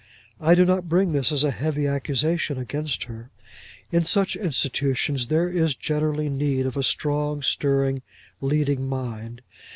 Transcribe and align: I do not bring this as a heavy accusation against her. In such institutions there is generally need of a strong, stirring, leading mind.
I 0.39 0.55
do 0.55 0.65
not 0.65 0.89
bring 0.89 1.11
this 1.11 1.31
as 1.31 1.43
a 1.43 1.51
heavy 1.51 1.85
accusation 1.85 2.57
against 2.57 3.03
her. 3.03 3.29
In 3.91 4.03
such 4.03 4.35
institutions 4.35 5.27
there 5.27 5.47
is 5.47 5.75
generally 5.75 6.27
need 6.27 6.65
of 6.65 6.75
a 6.75 6.81
strong, 6.81 7.43
stirring, 7.43 8.01
leading 8.41 8.87
mind. 8.89 9.43